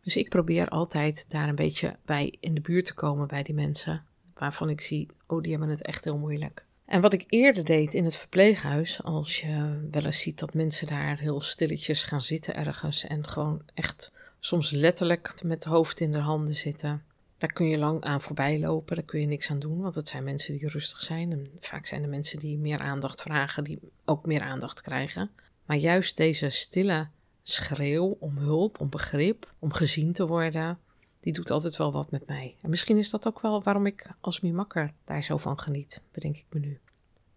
Dus 0.01 0.17
ik 0.17 0.29
probeer 0.29 0.69
altijd 0.69 1.31
daar 1.31 1.49
een 1.49 1.55
beetje 1.55 1.97
bij 2.05 2.37
in 2.41 2.55
de 2.55 2.61
buurt 2.61 2.85
te 2.85 2.95
komen 2.95 3.29
bij 3.29 3.43
die 3.43 3.55
mensen 3.55 4.05
waarvan 4.35 4.69
ik 4.69 4.81
zie, 4.81 5.09
oh, 5.27 5.43
die 5.43 5.51
hebben 5.51 5.71
het 5.71 5.83
echt 5.83 6.05
heel 6.05 6.19
moeilijk. 6.19 6.65
En 6.85 7.01
wat 7.01 7.13
ik 7.13 7.25
eerder 7.29 7.65
deed 7.65 7.95
in 7.95 8.05
het 8.05 8.17
verpleeghuis, 8.17 9.03
als 9.03 9.41
je 9.41 9.87
wel 9.91 10.05
eens 10.05 10.21
ziet 10.21 10.39
dat 10.39 10.55
mensen 10.55 10.87
daar 10.87 11.19
heel 11.19 11.41
stilletjes 11.41 12.05
gaan 12.05 12.23
zitten 12.23 12.55
ergens 12.55 13.07
en 13.07 13.29
gewoon 13.29 13.63
echt 13.75 14.13
soms 14.39 14.71
letterlijk 14.71 15.43
met 15.43 15.65
het 15.65 15.73
hoofd 15.73 16.01
in 16.01 16.13
de 16.13 16.19
handen 16.19 16.57
zitten. 16.57 17.03
Daar 17.39 17.53
kun 17.53 17.67
je 17.69 17.79
lang 17.79 18.03
aan 18.03 18.21
voorbij 18.21 18.59
lopen, 18.61 18.97
daar 18.97 19.05
kun 19.05 19.21
je 19.21 19.27
niks 19.27 19.51
aan 19.51 19.59
doen, 19.59 19.81
want 19.81 19.95
het 19.95 20.09
zijn 20.09 20.25
mensen 20.25 20.59
die 20.59 20.69
rustig 20.69 21.01
zijn. 21.01 21.33
En 21.33 21.51
vaak 21.61 21.87
zijn 21.87 22.03
er 22.03 22.09
mensen 22.09 22.39
die 22.39 22.59
meer 22.59 22.79
aandacht 22.79 23.23
vragen, 23.23 23.65
die 23.65 23.79
ook 24.05 24.27
meer 24.27 24.41
aandacht 24.41 24.81
krijgen. 24.81 25.31
Maar 25.65 25.77
juist 25.77 26.17
deze 26.17 26.49
stille 26.49 27.09
schreeuw 27.43 28.17
om 28.21 28.39
hulp, 28.39 28.81
om 28.81 28.91
begrip, 28.91 29.53
om 29.59 29.73
gezien 29.73 30.13
te 30.13 30.27
worden, 30.27 30.79
die 31.23 31.33
doet 31.33 31.51
altijd 31.51 31.77
wel 31.77 31.93
wat 31.93 32.11
met 32.11 32.27
mij. 32.27 32.57
En 32.61 32.71
misschien 32.71 32.97
is 32.97 33.11
dat 33.11 33.27
ook 33.27 33.41
wel 33.41 33.63
waarom 33.63 33.87
ik 33.87 34.07
als 34.21 34.41
Mimakker 34.41 34.93
daar 35.05 35.25
zo 35.25 35.37
van 35.37 35.59
geniet, 35.59 36.03
bedenk 36.13 36.37
ik 36.37 36.47
me 36.49 36.59
nu. 36.59 36.79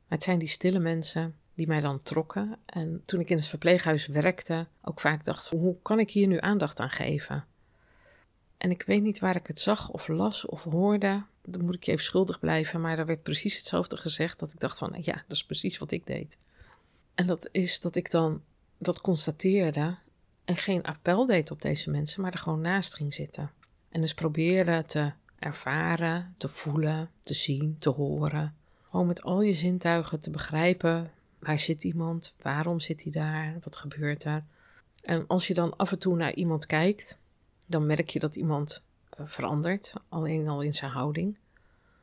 Maar 0.07 0.17
het 0.17 0.23
zijn 0.23 0.39
die 0.39 0.47
stille 0.47 0.79
mensen 0.79 1.35
die 1.53 1.67
mij 1.67 1.81
dan 1.81 2.03
trokken. 2.03 2.57
En 2.65 3.01
toen 3.05 3.19
ik 3.19 3.29
in 3.29 3.37
het 3.37 3.47
verpleeghuis 3.47 4.07
werkte, 4.07 4.67
ook 4.81 4.99
vaak 4.99 5.23
dacht: 5.23 5.49
hoe 5.49 5.75
kan 5.81 5.99
ik 5.99 6.11
hier 6.11 6.27
nu 6.27 6.39
aandacht 6.39 6.79
aan 6.79 6.89
geven? 6.89 7.45
En 8.57 8.71
ik 8.71 8.83
weet 8.83 9.01
niet 9.01 9.19
waar 9.19 9.35
ik 9.35 9.47
het 9.47 9.59
zag 9.59 9.89
of 9.89 10.07
las 10.07 10.45
of 10.45 10.63
hoorde. 10.63 11.23
Dan 11.43 11.65
moet 11.65 11.75
ik 11.75 11.83
je 11.83 11.91
even 11.91 12.03
schuldig 12.03 12.39
blijven, 12.39 12.81
maar 12.81 12.95
daar 12.95 13.05
werd 13.05 13.23
precies 13.23 13.57
hetzelfde 13.57 13.97
gezegd. 13.97 14.39
Dat 14.39 14.51
ik 14.51 14.59
dacht 14.59 14.77
van, 14.77 14.95
ja, 15.01 15.13
dat 15.13 15.37
is 15.37 15.45
precies 15.45 15.77
wat 15.77 15.91
ik 15.91 16.05
deed. 16.05 16.37
En 17.15 17.27
dat 17.27 17.49
is 17.51 17.79
dat 17.79 17.95
ik 17.95 18.11
dan 18.11 18.41
dat 18.77 19.01
constateerde 19.01 19.97
en 20.45 20.57
geen 20.57 20.83
appel 20.83 21.25
deed 21.25 21.51
op 21.51 21.61
deze 21.61 21.89
mensen, 21.89 22.21
maar 22.21 22.31
er 22.31 22.39
gewoon 22.39 22.61
naast 22.61 22.95
ging 22.95 23.13
zitten. 23.13 23.51
En 23.95 24.01
dus 24.01 24.13
proberen 24.13 24.85
te 24.85 25.11
ervaren, 25.39 26.35
te 26.37 26.47
voelen, 26.47 27.09
te 27.23 27.33
zien, 27.33 27.75
te 27.79 27.89
horen. 27.89 28.55
Gewoon 28.83 29.07
met 29.07 29.23
al 29.23 29.41
je 29.41 29.53
zintuigen 29.53 30.19
te 30.19 30.29
begrijpen. 30.29 31.11
Waar 31.39 31.59
zit 31.59 31.83
iemand? 31.83 32.35
Waarom 32.41 32.79
zit 32.79 33.03
hij 33.03 33.11
daar? 33.11 33.57
Wat 33.63 33.75
gebeurt 33.75 34.23
er? 34.23 34.43
En 35.01 35.27
als 35.27 35.47
je 35.47 35.53
dan 35.53 35.75
af 35.75 35.91
en 35.91 35.99
toe 35.99 36.15
naar 36.15 36.33
iemand 36.33 36.65
kijkt, 36.65 37.19
dan 37.67 37.85
merk 37.85 38.09
je 38.09 38.19
dat 38.19 38.35
iemand 38.35 38.83
uh, 39.19 39.25
verandert, 39.27 39.93
alleen 40.09 40.47
al 40.47 40.61
in 40.61 40.73
zijn 40.73 40.91
houding. 40.91 41.37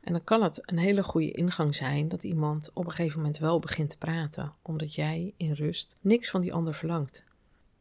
En 0.01 0.11
dan 0.11 0.23
kan 0.23 0.43
het 0.43 0.61
een 0.65 0.77
hele 0.77 1.03
goede 1.03 1.31
ingang 1.31 1.75
zijn 1.75 2.09
dat 2.09 2.23
iemand 2.23 2.71
op 2.73 2.85
een 2.85 2.91
gegeven 2.91 3.17
moment 3.17 3.37
wel 3.37 3.59
begint 3.59 3.89
te 3.89 3.97
praten, 3.97 4.53
omdat 4.61 4.95
jij 4.95 5.33
in 5.37 5.53
rust 5.53 5.97
niks 6.01 6.29
van 6.29 6.41
die 6.41 6.53
ander 6.53 6.73
verlangt. 6.73 7.23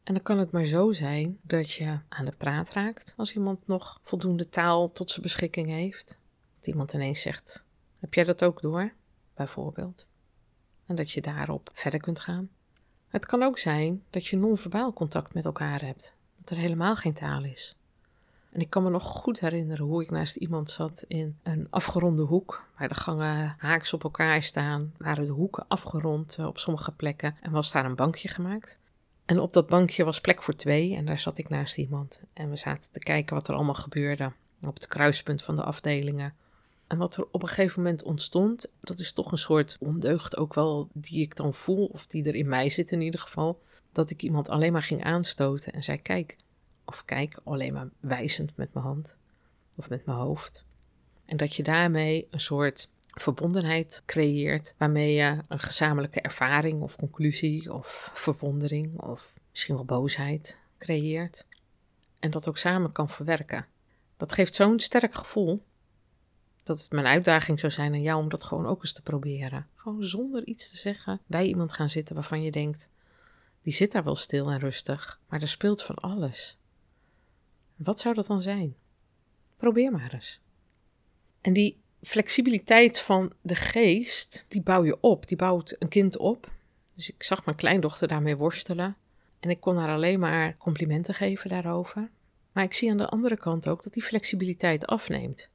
En 0.02 0.14
dan 0.14 0.22
kan 0.22 0.38
het 0.38 0.50
maar 0.50 0.64
zo 0.64 0.93
zijn 0.93 1.38
dat 1.43 1.72
je 1.72 1.99
aan 2.08 2.25
de 2.25 2.34
praat 2.37 2.72
raakt 2.72 3.14
als 3.16 3.34
iemand 3.34 3.66
nog 3.66 4.00
voldoende 4.02 4.49
taal 4.49 4.93
tot 4.93 5.10
zijn 5.10 5.22
beschikking 5.22 5.69
heeft. 5.69 6.19
Dat 6.58 6.66
iemand 6.66 6.93
ineens 6.93 7.20
zegt: 7.20 7.64
Heb 7.99 8.14
jij 8.14 8.25
dat 8.25 8.44
ook 8.44 8.60
door? 8.60 8.92
Bijvoorbeeld. 9.35 10.06
En 10.87 10.94
dat 10.94 11.11
je 11.11 11.21
daarop 11.21 11.71
verder 11.73 12.00
kunt 12.00 12.21
gaan. 12.21 12.50
Het 13.09 13.26
kan 13.26 13.42
ook 13.42 13.59
zijn 13.59 14.02
dat 14.11 14.26
je 14.26 14.37
non-verbaal 14.37 14.92
contact 14.92 15.35
met 15.35 15.44
elkaar 15.44 15.80
hebt, 15.82 16.14
dat 16.38 16.50
er 16.50 16.56
helemaal 16.56 16.97
geen 16.97 17.12
taal 17.12 17.44
is. 17.44 17.76
En 18.50 18.61
ik 18.61 18.71
kan 18.71 18.82
me 18.82 18.90
nog 18.90 19.02
goed 19.02 19.40
herinneren 19.40 19.87
hoe 19.87 20.02
ik 20.02 20.11
naast 20.11 20.37
iemand 20.37 20.71
zat 20.71 21.04
in 21.09 21.38
een 21.42 21.66
afgeronde 21.71 22.23
hoek, 22.23 22.64
waar 22.78 22.88
de 22.88 22.94
gangen 22.94 23.54
haaks 23.59 23.92
op 23.92 24.04
elkaar 24.04 24.42
staan, 24.42 24.92
waren 24.99 25.26
de 25.26 25.32
hoeken 25.32 25.64
afgerond 25.68 26.37
eh, 26.38 26.47
op 26.47 26.59
sommige 26.59 26.92
plekken 26.92 27.37
en 27.40 27.50
was 27.50 27.73
daar 27.73 27.85
een 27.85 27.94
bankje 27.94 28.28
gemaakt. 28.28 28.78
En 29.25 29.41
op 29.41 29.52
dat 29.52 29.67
bankje 29.67 30.05
was 30.05 30.21
plek 30.21 30.43
voor 30.43 30.55
twee 30.55 30.95
en 30.97 31.05
daar 31.05 31.19
zat 31.19 31.38
ik 31.38 31.49
naast 31.49 31.79
iemand. 31.79 32.23
En 32.33 32.50
we 32.50 32.57
zaten 32.57 32.93
te 32.93 32.99
kijken 32.99 33.35
wat 33.35 33.49
er 33.49 33.55
allemaal 33.55 33.75
gebeurde 33.75 34.33
op 34.62 34.75
het 34.75 34.87
kruispunt 34.87 35.43
van 35.43 35.57
de 35.57 35.62
afdelingen. 35.62 36.35
En 36.87 36.99
wat 36.99 37.17
er 37.17 37.26
op 37.31 37.43
een 37.43 37.49
gegeven 37.49 37.83
moment 37.83 38.02
ontstond, 38.02 38.71
dat 38.81 38.99
is 38.99 39.12
toch 39.12 39.33
een 39.33 39.38
soort 39.38 39.76
ondeugd 39.81 40.37
ook 40.37 40.55
wel 40.55 40.88
die 40.93 41.21
ik 41.21 41.37
dan 41.37 41.55
voel, 41.55 41.87
of 41.87 42.07
die 42.07 42.25
er 42.25 42.35
in 42.35 42.49
mij 42.49 42.71
zit 42.71 42.93
in 42.93 43.00
ieder 43.00 43.21
geval. 43.21 43.62
Dat 43.93 44.11
ik 44.11 44.23
iemand 44.23 44.49
alleen 44.49 44.73
maar 44.73 44.83
ging 44.83 45.05
aanstoten 45.05 45.73
en 45.73 45.83
zei: 45.83 46.02
Kijk, 46.02 46.37
of 46.85 47.05
kijk, 47.05 47.41
alleen 47.45 47.73
maar 47.73 47.88
wijzend 48.00 48.57
met 48.57 48.75
mijn 48.75 48.87
hand 48.87 49.17
of 49.75 49.88
met 49.88 50.07
mijn 50.07 50.19
hoofd. 50.19 50.64
En 51.25 51.37
dat 51.37 51.57
je 51.57 51.62
daarmee 51.62 52.26
een 52.31 52.41
soort 52.41 52.91
verbondenheid 53.12 54.02
creëert, 54.07 54.75
waarmee 54.78 55.14
je 55.14 55.38
een 55.49 55.59
gezamenlijke 55.59 56.21
ervaring 56.21 56.83
of 56.83 56.97
conclusie 56.97 57.73
of 57.73 58.11
verwondering 58.14 59.00
of 59.00 59.35
misschien 59.50 59.75
wel 59.75 59.85
boosheid 59.85 60.59
creëert. 60.78 61.47
En 62.19 62.31
dat 62.31 62.49
ook 62.49 62.59
samen 62.59 62.92
kan 62.92 63.09
verwerken. 63.09 63.66
Dat 64.16 64.33
geeft 64.33 64.54
zo'n 64.54 64.81
sterk 64.81 65.14
gevoel 65.14 65.62
dat 66.62 66.81
het 66.81 66.92
mijn 66.92 67.07
uitdaging 67.07 67.61
zou 67.61 67.73
zijn 67.73 67.92
aan 67.92 68.02
jou 68.02 68.23
om 68.23 68.28
dat 68.28 68.45
gewoon 68.45 68.66
ook 68.66 68.83
eens 68.83 68.92
te 68.92 69.02
proberen. 69.02 69.66
Gewoon 69.75 70.04
zonder 70.04 70.47
iets 70.47 70.71
te 70.71 70.76
zeggen 70.76 71.21
bij 71.26 71.47
iemand 71.47 71.73
gaan 71.73 71.90
zitten 71.90 72.14
waarvan 72.14 72.42
je 72.42 72.50
denkt, 72.50 72.90
die 73.62 73.73
zit 73.73 73.92
daar 73.92 74.04
wel 74.04 74.16
stil 74.16 74.50
en 74.50 74.59
rustig, 74.59 75.21
maar 75.28 75.40
er 75.42 75.49
speelt 75.49 75.83
van 75.83 75.95
alles. 75.95 76.59
Wat 77.76 78.00
zou 78.00 78.14
dat 78.14 78.26
dan 78.26 78.42
zijn? 78.42 78.76
Probeer 79.57 79.92
maar 79.92 80.12
eens. 80.12 80.40
En 81.40 81.52
die 81.52 81.82
flexibiliteit 82.02 83.00
van 83.00 83.32
de 83.40 83.54
geest, 83.54 84.44
die 84.49 84.62
bouw 84.62 84.85
je 84.85 85.00
op. 85.00 85.28
Die 85.28 85.37
bouwt 85.37 85.76
een 85.78 85.88
kind 85.88 86.16
op. 86.16 86.50
Dus 86.94 87.11
ik 87.11 87.23
zag 87.23 87.44
mijn 87.44 87.56
kleindochter 87.56 88.09
daarmee 88.09 88.37
worstelen. 88.37 88.97
En 89.40 89.50
ik 89.50 89.61
kon 89.61 89.76
haar 89.76 89.94
alleen 89.94 90.21
maar 90.21 90.56
complimenten 90.56 91.14
geven 91.14 91.49
daarover. 91.49 92.11
Maar 92.52 92.64
ik 92.64 92.75
zie 92.75 92.90
aan 92.90 92.97
de 92.97 93.09
andere 93.09 93.37
kant 93.37 93.68
ook 93.68 93.82
dat 93.82 93.92
die 93.92 94.02
flexibiliteit 94.02 94.87
afneemt. 94.87 95.50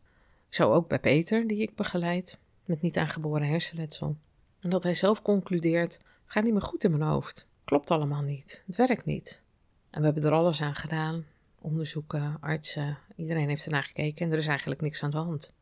Zo 0.50 0.74
ook 0.74 0.88
bij 0.88 1.00
Peter, 1.00 1.48
die 1.48 1.62
ik 1.62 1.75
begeleid, 1.75 2.39
met 2.66 2.82
niet 2.82 2.98
aangeboren 2.98 3.48
hersenletsel. 3.48 4.18
En 4.60 4.70
dat 4.70 4.84
hij 4.84 4.96
zelf 4.96 5.22
concludeert: 5.22 5.94
het 5.94 6.04
gaat 6.25 6.44
niet 6.44 6.54
meer 6.54 6.62
goed 6.62 6.84
in 6.84 6.92
mijn 6.92 7.10
hoofd. 7.10 7.48
Klopt 7.63 7.92
allemaal 7.92 8.22
niet. 8.22 8.63
Het 8.66 8.75
werkt 8.75 9.06
niet. 9.06 9.44
En 9.89 10.00
we 10.00 10.06
hebben 10.06 10.24
er 10.24 10.32
alles 10.32 10.62
aan 10.62 10.75
gedaan. 10.75 11.25
Onderzoeken, 11.62 12.38
artsen, 12.39 12.98
iedereen 13.16 13.50
heeft 13.50 13.66
ernaar 13.66 13.84
gekeken 13.84 14.25
en 14.25 14.32
er 14.32 14.38
is 14.38 14.48
eigenlijk 14.48 14.82
niks 14.82 15.04
aan 15.04 15.12
de 15.12 15.18
hand. 15.18 15.54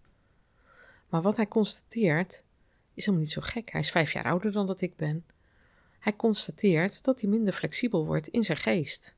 Maar 1.09 1.21
wat 1.21 1.35
hij 1.35 1.47
constateert 1.47 2.43
is 2.93 3.05
helemaal 3.05 3.25
niet 3.25 3.31
zo 3.33 3.41
gek. 3.41 3.71
Hij 3.71 3.81
is 3.81 3.91
vijf 3.91 4.13
jaar 4.13 4.25
ouder 4.25 4.51
dan 4.51 4.67
dat 4.67 4.81
ik 4.81 4.95
ben. 4.95 5.25
Hij 5.99 6.15
constateert 6.15 7.03
dat 7.03 7.21
hij 7.21 7.29
minder 7.29 7.53
flexibel 7.53 8.05
wordt 8.05 8.27
in 8.27 8.43
zijn 8.43 8.57
geest. 8.57 9.15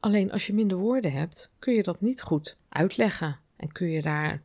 Alleen 0.00 0.32
als 0.32 0.46
je 0.46 0.54
minder 0.54 0.76
woorden 0.76 1.12
hebt, 1.12 1.50
kun 1.58 1.74
je 1.74 1.82
dat 1.82 2.00
niet 2.00 2.22
goed 2.22 2.56
uitleggen. 2.68 3.38
En 3.56 3.72
kun 3.72 3.88
je 3.88 4.02
daar, 4.02 4.42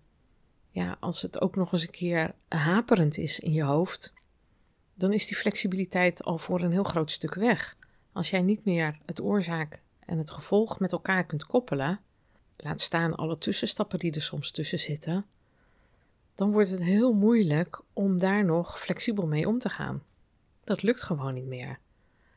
ja, 0.69 0.97
als 0.99 1.21
het 1.21 1.41
ook 1.41 1.55
nog 1.55 1.73
eens 1.73 1.81
een 1.81 1.89
keer 1.89 2.35
haperend 2.47 3.17
is 3.17 3.39
in 3.39 3.51
je 3.51 3.63
hoofd, 3.63 4.13
dan 4.93 5.13
is 5.13 5.27
die 5.27 5.37
flexibiliteit 5.37 6.23
al 6.23 6.37
voor 6.37 6.61
een 6.61 6.71
heel 6.71 6.83
groot 6.83 7.11
stuk 7.11 7.33
weg. 7.33 7.77
Als 8.11 8.29
jij 8.29 8.41
niet 8.41 8.65
meer 8.65 8.99
het 9.05 9.21
oorzaak 9.21 9.81
en 9.99 10.17
het 10.17 10.31
gevolg 10.31 10.79
met 10.79 10.91
elkaar 10.91 11.25
kunt 11.25 11.45
koppelen, 11.45 11.99
laat 12.55 12.81
staan 12.81 13.15
alle 13.15 13.37
tussenstappen 13.37 13.99
die 13.99 14.11
er 14.11 14.21
soms 14.21 14.51
tussen 14.51 14.79
zitten, 14.79 15.25
dan 16.41 16.51
wordt 16.51 16.69
het 16.69 16.83
heel 16.83 17.13
moeilijk 17.13 17.81
om 17.93 18.17
daar 18.17 18.45
nog 18.45 18.79
flexibel 18.79 19.27
mee 19.27 19.47
om 19.47 19.59
te 19.59 19.69
gaan. 19.69 20.03
Dat 20.63 20.81
lukt 20.81 21.01
gewoon 21.01 21.33
niet 21.33 21.45
meer. 21.45 21.79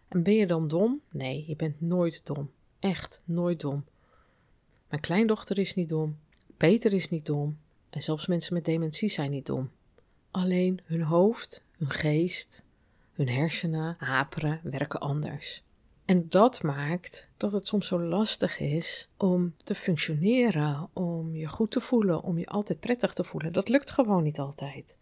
En 0.09 0.23
ben 0.23 0.35
je 0.35 0.47
dan 0.47 0.69
dom? 0.69 1.01
Nee, 1.11 1.45
je 1.47 1.57
bent 1.57 1.81
nooit 1.81 2.27
dom. 2.27 2.51
Echt 2.79 3.23
nooit 3.25 3.61
dom. 3.61 3.85
Mijn 4.89 5.03
kleindochter 5.03 5.59
is 5.59 5.75
niet 5.75 5.89
dom. 5.89 6.19
Peter 6.57 6.93
is 6.93 7.09
niet 7.09 7.27
dom. 7.27 7.59
En 7.91 8.03
zelfs 8.03 8.27
mensen 8.27 8.55
met 8.55 8.65
dementie 8.65 9.09
zijn 9.09 9.31
niet 9.31 9.47
dom. 9.47 9.71
Alleen 10.31 10.81
hun 10.85 11.03
hoofd, 11.03 11.65
hun 11.77 11.91
geest, 11.91 12.65
hun 13.13 13.29
hersenen, 13.29 13.97
haperen, 13.99 14.61
werken 14.63 15.01
anders. 15.01 15.63
En 16.05 16.29
dat 16.29 16.63
maakt 16.63 17.29
dat 17.37 17.53
het 17.53 17.67
soms 17.67 17.87
zo 17.87 18.01
lastig 18.01 18.61
is 18.61 19.09
om 19.17 19.55
te 19.57 19.75
functioneren, 19.75 20.89
om 20.93 21.37
je 21.37 21.49
goed 21.49 21.71
te 21.71 21.81
voelen, 21.81 22.23
om 22.23 22.39
je 22.39 22.47
altijd 22.47 22.81
prettig 22.81 23.13
te 23.13 23.25
voelen. 23.25 23.53
Dat 23.53 23.69
lukt 23.69 23.91
gewoon 23.91 24.23
niet 24.23 24.39
altijd. 24.39 24.97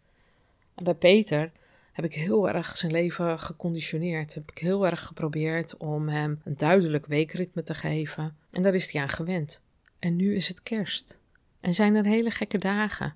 En 0.75 0.85
bij 0.85 0.95
Peter 0.95 1.53
heb 1.93 2.05
ik 2.05 2.15
heel 2.15 2.49
erg 2.49 2.77
zijn 2.77 2.93
leven 2.93 3.39
geconditioneerd. 3.39 4.35
Heb 4.35 4.51
ik 4.51 4.59
heel 4.59 4.87
erg 4.87 5.03
geprobeerd 5.07 5.77
om 5.77 6.09
hem 6.09 6.41
een 6.45 6.57
duidelijk 6.57 7.07
weekritme 7.07 7.63
te 7.63 7.75
geven. 7.75 8.37
En 8.51 8.63
daar 8.63 8.75
is 8.75 8.93
hij 8.93 9.03
aan 9.03 9.09
gewend. 9.09 9.63
En 9.99 10.17
nu 10.17 10.35
is 10.35 10.49
het 10.49 10.63
kerst. 10.63 11.21
En 11.61 11.75
zijn 11.75 11.95
er 11.95 12.05
hele 12.05 12.31
gekke 12.31 12.59
dagen. 12.59 13.15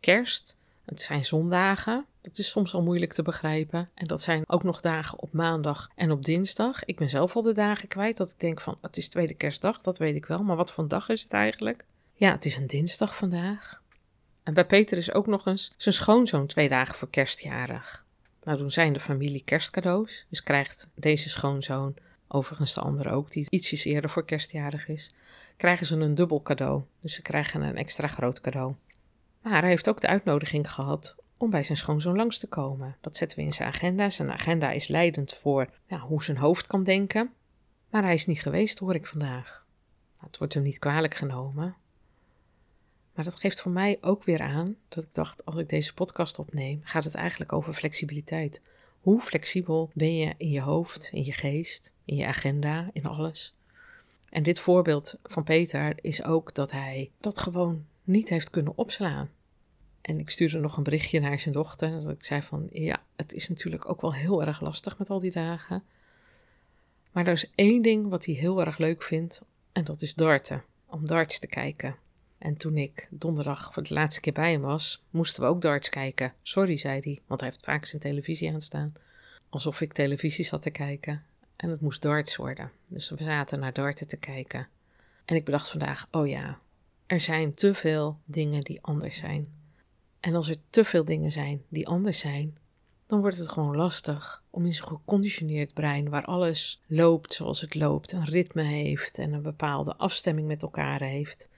Kerst, 0.00 0.56
het 0.86 1.00
zijn 1.00 1.24
zondagen. 1.24 2.06
Dat 2.20 2.38
is 2.38 2.50
soms 2.50 2.74
al 2.74 2.82
moeilijk 2.82 3.12
te 3.12 3.22
begrijpen. 3.22 3.90
En 3.94 4.06
dat 4.06 4.22
zijn 4.22 4.42
ook 4.46 4.62
nog 4.62 4.80
dagen 4.80 5.20
op 5.20 5.32
maandag 5.32 5.90
en 5.94 6.10
op 6.10 6.24
dinsdag. 6.24 6.84
Ik 6.84 6.96
ben 6.96 7.10
zelf 7.10 7.36
al 7.36 7.42
de 7.42 7.52
dagen 7.52 7.88
kwijt 7.88 8.16
dat 8.16 8.30
ik 8.30 8.40
denk 8.40 8.60
van 8.60 8.78
het 8.80 8.96
is 8.96 9.08
tweede 9.08 9.34
kerstdag, 9.34 9.80
dat 9.80 9.98
weet 9.98 10.16
ik 10.16 10.26
wel. 10.26 10.42
Maar 10.42 10.56
wat 10.56 10.70
voor 10.70 10.88
dag 10.88 11.08
is 11.08 11.22
het 11.22 11.32
eigenlijk? 11.32 11.84
Ja, 12.12 12.32
het 12.32 12.44
is 12.44 12.56
een 12.56 12.66
dinsdag 12.66 13.16
vandaag. 13.16 13.82
En 14.42 14.54
bij 14.54 14.66
Peter 14.66 14.98
is 14.98 15.12
ook 15.12 15.26
nog 15.26 15.46
eens 15.46 15.72
zijn 15.76 15.94
schoonzoon 15.94 16.46
twee 16.46 16.68
dagen 16.68 16.94
voor 16.94 17.10
kerstjarig. 17.10 18.04
Nou 18.42 18.58
doen 18.58 18.70
zij 18.70 18.86
in 18.86 18.92
de 18.92 19.00
familie 19.00 19.42
kerstcadeaus. 19.44 20.26
Dus 20.28 20.42
krijgt 20.42 20.90
deze 20.94 21.28
schoonzoon, 21.28 21.94
overigens 22.28 22.74
de 22.74 22.80
andere 22.80 23.10
ook, 23.10 23.30
die 23.30 23.46
ietsjes 23.48 23.84
eerder 23.84 24.10
voor 24.10 24.24
kerstjarig 24.24 24.88
is, 24.88 25.14
krijgen 25.56 25.86
ze 25.86 25.96
een 25.96 26.14
dubbel 26.14 26.42
cadeau. 26.42 26.82
Dus 27.00 27.14
ze 27.14 27.22
krijgen 27.22 27.62
een 27.62 27.76
extra 27.76 28.08
groot 28.08 28.40
cadeau. 28.40 28.74
Maar 29.46 29.60
hij 29.60 29.70
heeft 29.70 29.88
ook 29.88 30.00
de 30.00 30.06
uitnodiging 30.06 30.70
gehad 30.70 31.16
om 31.36 31.50
bij 31.50 31.62
zijn 31.62 31.78
schoonzoon 31.78 32.16
langs 32.16 32.38
te 32.38 32.46
komen. 32.46 32.96
Dat 33.00 33.16
zetten 33.16 33.38
we 33.38 33.44
in 33.44 33.52
zijn 33.52 33.68
agenda. 33.68 34.10
Zijn 34.10 34.30
agenda 34.30 34.70
is 34.70 34.88
leidend 34.88 35.34
voor 35.34 35.70
hoe 36.00 36.24
zijn 36.24 36.36
hoofd 36.36 36.66
kan 36.66 36.84
denken. 36.84 37.32
Maar 37.90 38.02
hij 38.02 38.14
is 38.14 38.26
niet 38.26 38.40
geweest, 38.40 38.78
hoor 38.78 38.94
ik 38.94 39.06
vandaag. 39.06 39.64
Nou, 40.14 40.26
het 40.26 40.38
wordt 40.38 40.54
hem 40.54 40.62
niet 40.62 40.78
kwalijk 40.78 41.14
genomen. 41.14 41.76
Maar 43.14 43.24
dat 43.24 43.36
geeft 43.36 43.60
voor 43.60 43.72
mij 43.72 43.98
ook 44.00 44.24
weer 44.24 44.40
aan 44.40 44.76
dat 44.88 45.04
ik 45.04 45.14
dacht, 45.14 45.44
als 45.44 45.56
ik 45.56 45.68
deze 45.68 45.94
podcast 45.94 46.38
opneem, 46.38 46.80
gaat 46.84 47.04
het 47.04 47.14
eigenlijk 47.14 47.52
over 47.52 47.72
flexibiliteit. 47.72 48.62
Hoe 49.00 49.20
flexibel 49.20 49.90
ben 49.94 50.16
je 50.16 50.34
in 50.36 50.50
je 50.50 50.60
hoofd, 50.60 51.08
in 51.12 51.24
je 51.24 51.32
geest, 51.32 51.92
in 52.04 52.16
je 52.16 52.26
agenda, 52.26 52.90
in 52.92 53.06
alles? 53.06 53.54
En 54.30 54.42
dit 54.42 54.60
voorbeeld 54.60 55.18
van 55.22 55.44
Peter 55.44 56.04
is 56.04 56.24
ook 56.24 56.54
dat 56.54 56.72
hij 56.72 57.10
dat 57.20 57.38
gewoon 57.38 57.86
niet 58.04 58.28
heeft 58.28 58.50
kunnen 58.50 58.72
opslaan. 58.76 59.30
En 60.06 60.18
ik 60.18 60.30
stuurde 60.30 60.58
nog 60.58 60.76
een 60.76 60.82
berichtje 60.82 61.20
naar 61.20 61.38
zijn 61.38 61.54
dochter. 61.54 62.02
Dat 62.02 62.12
ik 62.12 62.24
zei 62.24 62.42
van 62.42 62.66
ja, 62.70 63.02
het 63.16 63.32
is 63.32 63.48
natuurlijk 63.48 63.88
ook 63.88 64.00
wel 64.00 64.14
heel 64.14 64.44
erg 64.44 64.60
lastig 64.60 64.98
met 64.98 65.10
al 65.10 65.20
die 65.20 65.30
dagen. 65.30 65.84
Maar 67.12 67.26
er 67.26 67.32
is 67.32 67.50
één 67.54 67.82
ding 67.82 68.08
wat 68.08 68.24
hij 68.24 68.34
heel 68.34 68.60
erg 68.60 68.78
leuk 68.78 69.02
vindt. 69.02 69.42
En 69.72 69.84
dat 69.84 70.02
is 70.02 70.14
darten. 70.14 70.64
Om 70.86 71.06
darts 71.06 71.38
te 71.38 71.46
kijken. 71.46 71.96
En 72.38 72.56
toen 72.56 72.76
ik 72.76 73.08
donderdag 73.10 73.72
voor 73.72 73.82
de 73.82 73.94
laatste 73.94 74.20
keer 74.20 74.32
bij 74.32 74.52
hem 74.52 74.60
was, 74.60 75.04
moesten 75.10 75.42
we 75.42 75.48
ook 75.48 75.60
darts 75.60 75.88
kijken. 75.88 76.32
Sorry, 76.42 76.76
zei 76.76 77.00
hij, 77.00 77.20
want 77.26 77.40
hij 77.40 77.48
heeft 77.48 77.64
vaak 77.64 77.84
zijn 77.84 78.02
televisie 78.02 78.52
aanstaan. 78.52 78.92
Alsof 79.48 79.80
ik 79.80 79.92
televisie 79.92 80.44
zat 80.44 80.62
te 80.62 80.70
kijken. 80.70 81.24
En 81.56 81.70
het 81.70 81.80
moest 81.80 82.02
darts 82.02 82.36
worden. 82.36 82.70
Dus 82.86 83.10
we 83.10 83.24
zaten 83.24 83.60
naar 83.60 83.72
darten 83.72 84.08
te 84.08 84.18
kijken. 84.18 84.68
En 85.24 85.36
ik 85.36 85.44
bedacht 85.44 85.70
vandaag, 85.70 86.08
oh 86.10 86.28
ja, 86.28 86.58
er 87.06 87.20
zijn 87.20 87.54
te 87.54 87.74
veel 87.74 88.18
dingen 88.24 88.60
die 88.60 88.82
anders 88.82 89.18
zijn. 89.18 89.64
En 90.26 90.34
als 90.34 90.48
er 90.48 90.56
te 90.70 90.84
veel 90.84 91.04
dingen 91.04 91.32
zijn 91.32 91.62
die 91.68 91.88
anders 91.88 92.18
zijn, 92.18 92.58
dan 93.06 93.20
wordt 93.20 93.36
het 93.36 93.48
gewoon 93.48 93.76
lastig 93.76 94.42
om 94.50 94.66
in 94.66 94.74
zo'n 94.74 94.88
geconditioneerd 94.88 95.74
brein, 95.74 96.08
waar 96.08 96.24
alles 96.24 96.82
loopt 96.86 97.34
zoals 97.34 97.60
het 97.60 97.74
loopt, 97.74 98.12
een 98.12 98.24
ritme 98.24 98.62
heeft 98.62 99.18
en 99.18 99.32
een 99.32 99.42
bepaalde 99.42 99.96
afstemming 99.96 100.46
met 100.46 100.62
elkaar 100.62 101.02
heeft, 101.02 101.48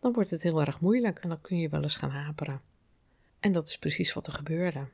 dan 0.00 0.12
wordt 0.12 0.30
het 0.30 0.42
heel 0.42 0.60
erg 0.60 0.80
moeilijk 0.80 1.18
en 1.18 1.28
dan 1.28 1.40
kun 1.40 1.58
je 1.58 1.68
wel 1.68 1.82
eens 1.82 1.96
gaan 1.96 2.10
haperen. 2.10 2.60
En 3.40 3.52
dat 3.52 3.68
is 3.68 3.78
precies 3.78 4.12
wat 4.12 4.26
er 4.26 4.32
gebeurde. 4.32 4.88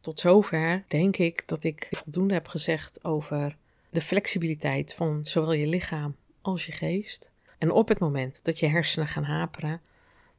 Tot 0.00 0.20
zover 0.20 0.84
denk 0.88 1.16
ik 1.16 1.42
dat 1.46 1.64
ik 1.64 1.88
voldoende 1.90 2.34
heb 2.34 2.48
gezegd 2.48 3.04
over 3.04 3.56
de 3.90 4.00
flexibiliteit 4.00 4.94
van 4.94 5.24
zowel 5.24 5.52
je 5.52 5.66
lichaam 5.66 6.16
als 6.40 6.66
je 6.66 6.72
geest. 6.72 7.30
En 7.58 7.70
op 7.70 7.88
het 7.88 7.98
moment 7.98 8.44
dat 8.44 8.58
je 8.58 8.66
hersenen 8.66 9.08
gaan 9.08 9.24
haperen, 9.24 9.80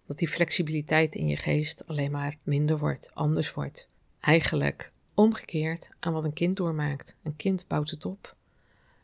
dat 0.08 0.18
die 0.18 0.28
flexibiliteit 0.28 1.16
in 1.16 1.28
je 1.28 1.38
geest 1.38 1.88
alleen 1.88 2.12
maar 2.12 2.38
minder 2.44 2.78
wordt, 2.78 3.10
anders 3.14 3.54
wordt. 3.54 3.88
Eigenlijk 4.20 4.92
omgekeerd 5.14 5.90
aan 6.00 6.14
wat 6.14 6.24
een 6.24 6.34
kind 6.34 6.56
doormaakt. 6.56 7.16
Een 7.24 7.36
kind 7.36 7.68
bouwt 7.68 7.90
het 7.90 8.06
op 8.06 8.36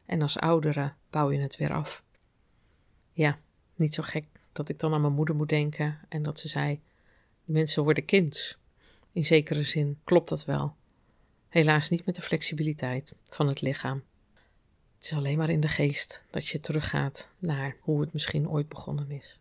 en 0.06 0.22
als 0.22 0.38
oudere 0.38 0.94
bouw 1.10 1.32
je 1.32 1.40
het 1.40 1.58
weer 1.58 1.74
af. 1.74 2.04
Ja, 3.12 3.38
niet 3.76 3.94
zo 3.94 4.04
gek 4.04 4.26
dat 4.52 4.70
ik 4.70 4.80
dan 4.80 4.94
aan 4.94 5.02
mijn 5.02 5.14
moeder 5.14 5.36
moet 5.36 5.50
denken 5.50 6.00
en 6.10 6.24
dat 6.24 6.40
ze 6.40 6.48
zei: 6.48 6.82
mensen 7.44 7.84
worden 7.84 8.06
kind. 8.06 8.58
In 9.12 9.26
zekere 9.26 9.64
zin 9.64 10.00
klopt 10.04 10.30
dat 10.30 10.46
wel. 10.46 10.76
Helaas 11.50 11.90
niet 11.90 12.06
met 12.06 12.16
de 12.16 12.22
flexibiliteit 12.22 13.14
van 13.24 13.48
het 13.48 13.62
lichaam. 13.62 14.04
Het 14.96 15.06
is 15.06 15.14
alleen 15.14 15.38
maar 15.38 15.50
in 15.50 15.62
de 15.62 15.68
geest 15.68 16.26
dat 16.30 16.48
je 16.48 16.60
teruggaat 16.60 17.30
naar 17.40 17.76
hoe 17.80 18.02
het 18.02 18.14
misschien 18.14 18.50
ooit 18.50 18.68
begonnen 18.68 19.12
is. 19.12 19.40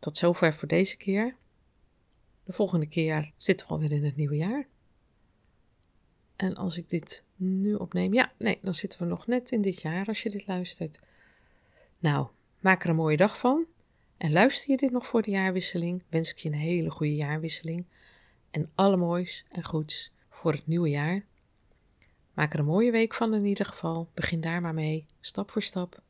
Tot 0.00 0.16
zover 0.16 0.54
voor 0.54 0.68
deze 0.68 0.96
keer. 0.96 1.36
De 2.44 2.52
volgende 2.52 2.86
keer 2.86 3.32
zitten 3.36 3.66
we 3.66 3.72
alweer 3.72 3.92
in 3.92 4.04
het 4.04 4.16
nieuwe 4.16 4.36
jaar. 4.36 4.66
En 6.36 6.54
als 6.54 6.76
ik 6.76 6.88
dit 6.88 7.24
nu 7.36 7.74
opneem, 7.74 8.14
ja, 8.14 8.32
nee, 8.38 8.58
dan 8.62 8.74
zitten 8.74 8.98
we 8.98 9.06
nog 9.06 9.26
net 9.26 9.50
in 9.50 9.62
dit 9.62 9.80
jaar 9.80 10.06
als 10.06 10.22
je 10.22 10.30
dit 10.30 10.46
luistert. 10.46 11.00
Nou, 11.98 12.26
maak 12.60 12.84
er 12.84 12.90
een 12.90 12.96
mooie 12.96 13.16
dag 13.16 13.38
van. 13.38 13.66
En 14.16 14.32
luister 14.32 14.70
je 14.70 14.76
dit 14.76 14.90
nog 14.90 15.06
voor 15.06 15.22
de 15.22 15.30
jaarwisseling, 15.30 16.02
wens 16.08 16.30
ik 16.30 16.38
je 16.38 16.48
een 16.48 16.54
hele 16.54 16.90
goede 16.90 17.14
jaarwisseling. 17.14 17.86
En 18.50 18.70
alle 18.74 18.96
moois 18.96 19.44
en 19.50 19.64
goeds 19.64 20.12
voor 20.28 20.52
het 20.52 20.66
nieuwe 20.66 20.88
jaar. 20.88 21.24
Maak 22.34 22.52
er 22.52 22.58
een 22.58 22.64
mooie 22.64 22.90
week 22.90 23.14
van 23.14 23.34
in 23.34 23.44
ieder 23.44 23.66
geval. 23.66 24.08
Begin 24.14 24.40
daar 24.40 24.60
maar 24.60 24.74
mee, 24.74 25.06
stap 25.20 25.50
voor 25.50 25.62
stap. 25.62 26.02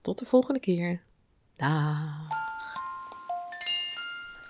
Tot 0.00 0.18
de 0.18 0.24
volgende 0.24 0.60
keer. 0.60 1.02
Daag. 1.56 2.43